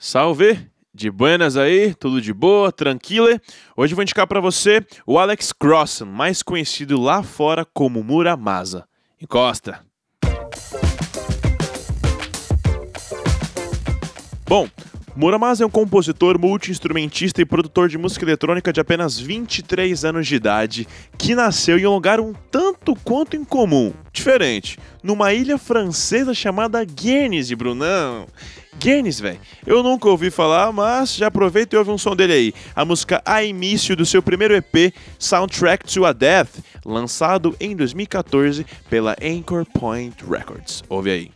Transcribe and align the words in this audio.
Salve! 0.00 0.70
De 0.94 1.10
buenas 1.10 1.56
aí, 1.56 1.92
tudo 1.92 2.20
de 2.20 2.32
boa, 2.32 2.70
tranquila? 2.70 3.40
Hoje 3.76 3.92
eu 3.92 3.96
vou 3.96 4.02
indicar 4.04 4.28
para 4.28 4.40
você 4.40 4.80
o 5.04 5.18
Alex 5.18 5.52
Crossan, 5.52 6.06
mais 6.06 6.40
conhecido 6.40 7.00
lá 7.00 7.20
fora 7.20 7.64
como 7.64 8.04
Muramasa. 8.04 8.86
Encosta! 9.20 9.87
Muramasa 15.18 15.64
é 15.64 15.66
um 15.66 15.70
compositor, 15.70 16.38
multi-instrumentista 16.38 17.42
e 17.42 17.44
produtor 17.44 17.88
de 17.88 17.98
música 17.98 18.24
eletrônica 18.24 18.72
de 18.72 18.78
apenas 18.78 19.18
23 19.18 20.04
anos 20.04 20.28
de 20.28 20.36
idade, 20.36 20.86
que 21.18 21.34
nasceu 21.34 21.76
em 21.76 21.84
um 21.84 21.92
lugar 21.92 22.20
um 22.20 22.32
tanto 22.52 22.94
quanto 23.02 23.34
incomum, 23.34 23.92
diferente, 24.12 24.78
numa 25.02 25.32
ilha 25.32 25.58
francesa 25.58 26.32
chamada 26.32 26.84
Guernsey, 26.84 27.56
Brunão. 27.56 28.28
Guinness, 28.78 29.18
velho. 29.18 29.40
Eu 29.66 29.82
nunca 29.82 30.08
ouvi 30.08 30.30
falar, 30.30 30.70
mas 30.70 31.16
já 31.16 31.26
aproveita 31.26 31.74
e 31.74 31.78
ouve 31.80 31.90
um 31.90 31.98
som 31.98 32.14
dele 32.14 32.32
aí. 32.32 32.54
A 32.76 32.84
música 32.84 33.20
A 33.24 33.42
Início 33.42 33.96
do 33.96 34.06
seu 34.06 34.22
primeiro 34.22 34.54
EP, 34.54 34.94
Soundtrack 35.18 35.84
to 35.92 36.06
a 36.06 36.12
Death, 36.12 36.60
lançado 36.84 37.56
em 37.58 37.74
2014 37.74 38.64
pela 38.88 39.16
Anchor 39.20 39.66
Point 39.66 40.24
Records. 40.24 40.84
Ouve 40.88 41.10
aí. 41.10 41.32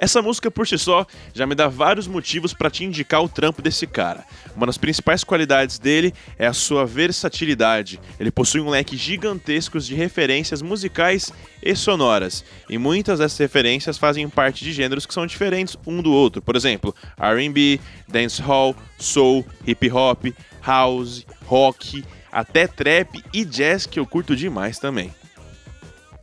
Essa 0.00 0.22
música 0.22 0.48
por 0.48 0.64
si 0.64 0.78
só 0.78 1.04
já 1.34 1.44
me 1.44 1.56
dá 1.56 1.66
vários 1.66 2.06
motivos 2.06 2.54
para 2.54 2.70
te 2.70 2.84
indicar 2.84 3.20
o 3.20 3.28
trampo 3.28 3.60
desse 3.60 3.84
cara. 3.84 4.24
Uma 4.54 4.66
das 4.66 4.78
principais 4.78 5.24
qualidades 5.24 5.76
dele 5.76 6.14
é 6.38 6.46
a 6.46 6.52
sua 6.52 6.86
versatilidade. 6.86 7.98
Ele 8.20 8.30
possui 8.30 8.60
um 8.60 8.70
leque 8.70 8.96
gigantesco 8.96 9.80
de 9.80 9.96
referências 9.96 10.62
musicais 10.62 11.32
e 11.60 11.74
sonoras, 11.74 12.44
e 12.70 12.78
muitas 12.78 13.18
dessas 13.18 13.38
referências 13.38 13.98
fazem 13.98 14.28
parte 14.28 14.62
de 14.62 14.72
gêneros 14.72 15.04
que 15.04 15.12
são 15.12 15.26
diferentes 15.26 15.76
um 15.84 16.00
do 16.00 16.12
outro. 16.12 16.40
Por 16.40 16.54
exemplo, 16.54 16.94
R&B, 17.18 17.80
dancehall, 18.06 18.76
soul, 18.96 19.44
hip 19.66 19.90
hop, 19.90 20.26
house, 20.64 21.26
rock, 21.44 22.04
até 22.30 22.68
trap 22.68 23.20
e 23.34 23.44
jazz 23.44 23.84
que 23.84 23.98
eu 23.98 24.06
curto 24.06 24.36
demais 24.36 24.78
também. 24.78 25.12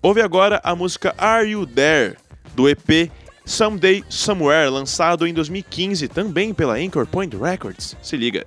Ouve 0.01 0.21
agora 0.21 0.61
a 0.63 0.73
música 0.73 1.13
Are 1.17 1.45
You 1.45 1.65
There 1.65 2.15
do 2.55 2.69
EP 2.69 3.11
Someday 3.45 4.03
Somewhere, 4.09 4.69
lançado 4.69 5.27
em 5.27 5.33
2015 5.33 6.07
também 6.07 6.53
pela 6.53 6.75
Anchor 6.75 7.05
Point 7.05 7.35
Records. 7.37 7.95
Se 8.01 8.17
liga. 8.17 8.45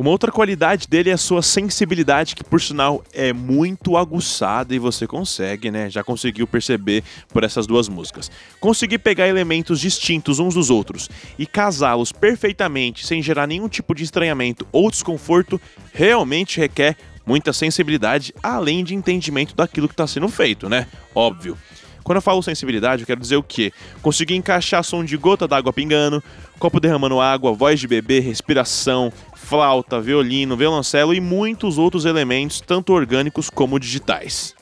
Uma 0.00 0.08
outra 0.08 0.32
qualidade 0.32 0.88
dele 0.88 1.10
é 1.10 1.12
a 1.12 1.18
sua 1.18 1.42
sensibilidade, 1.42 2.34
que 2.34 2.42
por 2.42 2.58
sinal 2.58 3.04
é 3.12 3.34
muito 3.34 3.98
aguçada 3.98 4.74
e 4.74 4.78
você 4.78 5.06
consegue, 5.06 5.70
né? 5.70 5.90
Já 5.90 6.02
conseguiu 6.02 6.46
perceber 6.46 7.04
por 7.28 7.44
essas 7.44 7.66
duas 7.66 7.86
músicas. 7.86 8.30
Conseguir 8.58 9.00
pegar 9.00 9.28
elementos 9.28 9.78
distintos 9.78 10.38
uns 10.38 10.54
dos 10.54 10.70
outros 10.70 11.10
e 11.38 11.44
casá-los 11.44 12.12
perfeitamente 12.12 13.06
sem 13.06 13.22
gerar 13.22 13.46
nenhum 13.46 13.68
tipo 13.68 13.94
de 13.94 14.02
estranhamento 14.02 14.66
ou 14.72 14.90
desconforto 14.90 15.60
realmente 15.92 16.58
requer 16.58 16.96
muita 17.26 17.52
sensibilidade, 17.52 18.32
além 18.42 18.82
de 18.82 18.94
entendimento 18.94 19.54
daquilo 19.54 19.86
que 19.86 19.92
está 19.92 20.06
sendo 20.06 20.28
feito, 20.28 20.66
né? 20.66 20.86
Óbvio. 21.14 21.58
Quando 22.02 22.16
eu 22.16 22.22
falo 22.22 22.42
sensibilidade, 22.42 23.02
eu 23.02 23.06
quero 23.06 23.20
dizer 23.20 23.36
o 23.36 23.42
quê? 23.42 23.72
Conseguir 24.02 24.34
encaixar 24.34 24.82
som 24.82 25.04
de 25.04 25.16
gota 25.16 25.46
d'água 25.46 25.72
pingando, 25.72 26.22
copo 26.58 26.80
derramando 26.80 27.20
água, 27.20 27.52
voz 27.52 27.78
de 27.78 27.86
bebê, 27.86 28.20
respiração, 28.20 29.12
flauta, 29.40 30.00
violino, 30.00 30.56
violoncelo 30.56 31.14
e 31.14 31.20
muitos 31.20 31.78
outros 31.78 32.04
elementos, 32.04 32.60
tanto 32.60 32.92
orgânicos 32.92 33.50
como 33.50 33.80
digitais. 33.80 34.54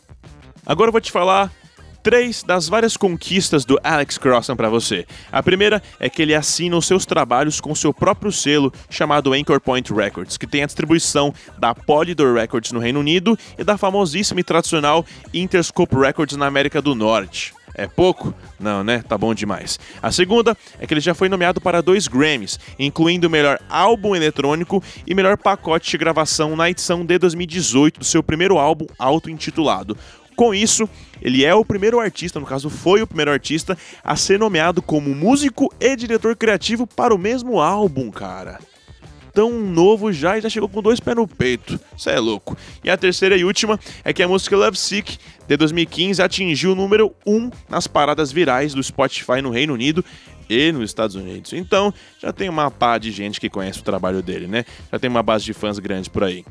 Agora 0.64 0.88
eu 0.88 0.92
vou 0.92 1.00
te 1.00 1.12
falar 1.12 1.52
três 2.02 2.42
das 2.42 2.68
várias 2.68 2.96
conquistas 2.96 3.64
do 3.64 3.78
Alex 3.82 4.16
Crossan 4.16 4.56
para 4.56 4.70
você. 4.70 5.06
A 5.30 5.42
primeira 5.42 5.82
é 6.00 6.08
que 6.08 6.22
ele 6.22 6.34
assina 6.34 6.76
os 6.76 6.86
seus 6.86 7.04
trabalhos 7.04 7.60
com 7.60 7.74
seu 7.74 7.92
próprio 7.92 8.32
selo 8.32 8.72
chamado 8.88 9.32
Anchor 9.32 9.60
Point 9.60 9.92
Records, 9.92 10.38
que 10.38 10.46
tem 10.46 10.62
a 10.62 10.66
distribuição 10.66 11.34
da 11.58 11.74
Polydor 11.74 12.34
Records 12.34 12.72
no 12.72 12.80
Reino 12.80 13.00
Unido 13.00 13.38
e 13.58 13.64
da 13.64 13.76
famosíssima 13.76 14.40
e 14.40 14.44
tradicional 14.44 15.04
Interscope 15.34 15.96
Records 15.96 16.36
na 16.36 16.46
América 16.46 16.80
do 16.80 16.94
Norte. 16.94 17.57
É 17.78 17.86
pouco? 17.86 18.34
Não, 18.58 18.82
né? 18.82 19.04
Tá 19.08 19.16
bom 19.16 19.32
demais. 19.32 19.78
A 20.02 20.10
segunda 20.10 20.56
é 20.80 20.86
que 20.86 20.92
ele 20.92 21.00
já 21.00 21.14
foi 21.14 21.28
nomeado 21.28 21.60
para 21.60 21.80
dois 21.80 22.08
Grammys, 22.08 22.58
incluindo 22.76 23.28
o 23.28 23.30
melhor 23.30 23.60
álbum 23.70 24.16
eletrônico 24.16 24.82
e 25.06 25.14
melhor 25.14 25.36
pacote 25.36 25.88
de 25.88 25.96
gravação 25.96 26.56
na 26.56 26.68
edição 26.68 27.06
de 27.06 27.16
2018 27.16 28.00
do 28.00 28.04
seu 28.04 28.20
primeiro 28.20 28.58
álbum 28.58 28.84
auto-intitulado. 28.98 29.96
Com 30.34 30.52
isso, 30.52 30.88
ele 31.22 31.44
é 31.44 31.54
o 31.54 31.64
primeiro 31.64 32.00
artista, 32.00 32.40
no 32.40 32.46
caso 32.46 32.68
foi 32.68 33.00
o 33.00 33.06
primeiro 33.06 33.30
artista, 33.30 33.78
a 34.02 34.16
ser 34.16 34.40
nomeado 34.40 34.82
como 34.82 35.14
músico 35.14 35.72
e 35.78 35.94
diretor 35.94 36.34
criativo 36.34 36.84
para 36.84 37.14
o 37.14 37.18
mesmo 37.18 37.60
álbum, 37.60 38.10
cara. 38.10 38.58
Tão 39.38 39.53
novo 39.53 40.12
já 40.12 40.37
e 40.37 40.41
já 40.41 40.50
chegou 40.50 40.69
com 40.69 40.82
dois 40.82 40.99
pés 40.99 41.16
no 41.16 41.28
peito. 41.28 41.78
Isso 41.97 42.10
é 42.10 42.19
louco. 42.19 42.56
E 42.82 42.91
a 42.91 42.97
terceira 42.97 43.37
e 43.37 43.44
última 43.44 43.78
é 44.03 44.12
que 44.12 44.21
a 44.21 44.26
música 44.26 44.56
Love 44.56 44.76
Sick 44.76 45.16
de 45.47 45.56
2015 45.56 46.21
atingiu 46.21 46.72
o 46.72 46.75
número 46.75 47.15
1 47.25 47.49
nas 47.69 47.87
paradas 47.87 48.32
virais 48.32 48.75
do 48.75 48.82
Spotify 48.82 49.41
no 49.41 49.50
Reino 49.50 49.75
Unido 49.75 50.04
e 50.50 50.72
nos 50.72 50.91
Estados 50.91 51.15
Unidos. 51.15 51.53
Então, 51.53 51.94
já 52.19 52.32
tem 52.32 52.49
uma 52.49 52.69
pá 52.69 52.99
de 52.99 53.12
gente 53.12 53.38
que 53.38 53.49
conhece 53.49 53.78
o 53.78 53.84
trabalho 53.84 54.25
dele, 54.25 54.49
né? 54.49 54.65
Já 54.91 54.99
tem 54.99 55.09
uma 55.09 55.22
base 55.22 55.44
de 55.44 55.53
fãs 55.53 55.78
grande 55.78 56.10
por 56.10 56.25
aí. 56.25 56.44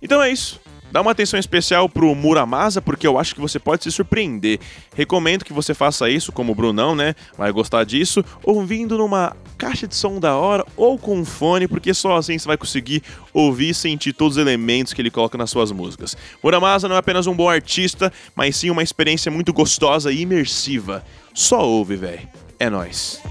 Então 0.00 0.22
é 0.22 0.32
isso. 0.32 0.62
Dá 0.90 1.02
uma 1.02 1.10
atenção 1.10 1.40
especial 1.40 1.90
pro 1.90 2.14
Muramasa, 2.14 2.82
porque 2.82 3.06
eu 3.06 3.18
acho 3.18 3.34
que 3.34 3.40
você 3.40 3.58
pode 3.58 3.82
se 3.82 3.90
surpreender. 3.90 4.60
Recomendo 4.94 5.42
que 5.42 5.52
você 5.52 5.72
faça 5.72 6.08
isso, 6.08 6.32
como 6.32 6.52
o 6.52 6.54
Brunão, 6.54 6.94
né? 6.94 7.14
Vai 7.36 7.50
gostar 7.50 7.84
disso, 7.84 8.24
ouvindo 8.42 8.96
numa 8.96 9.34
caixa 9.62 9.86
de 9.86 9.94
som 9.94 10.18
da 10.18 10.36
hora 10.36 10.66
ou 10.76 10.98
com 10.98 11.16
um 11.16 11.24
fone, 11.24 11.68
porque 11.68 11.94
só 11.94 12.16
assim 12.16 12.36
você 12.36 12.48
vai 12.48 12.56
conseguir 12.56 13.00
ouvir 13.32 13.68
e 13.68 13.74
sentir 13.74 14.12
todos 14.12 14.36
os 14.36 14.42
elementos 14.42 14.92
que 14.92 15.00
ele 15.00 15.10
coloca 15.10 15.38
nas 15.38 15.50
suas 15.50 15.70
músicas. 15.70 16.16
Muramasa 16.42 16.88
não 16.88 16.96
é 16.96 16.98
apenas 16.98 17.28
um 17.28 17.34
bom 17.34 17.48
artista, 17.48 18.12
mas 18.34 18.56
sim 18.56 18.70
uma 18.70 18.82
experiência 18.82 19.30
muito 19.30 19.52
gostosa 19.52 20.10
e 20.10 20.22
imersiva. 20.22 21.04
Só 21.32 21.64
ouve, 21.64 21.94
velho. 21.94 22.28
É 22.58 22.68
nóis. 22.68 23.22